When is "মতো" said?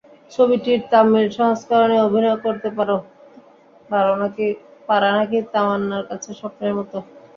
6.79-6.97